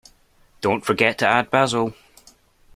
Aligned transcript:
Don't 0.61 0.83
forget 0.83 1.19
to 1.19 1.27
add 1.27 1.51
Basil. 1.51 1.93